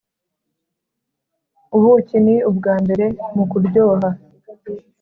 ubuki 1.77 2.17
ni 2.25 2.35
ubwa 2.49 2.73
mbere 2.83 3.05
mu 3.35 3.43
kuryoha 3.51 4.09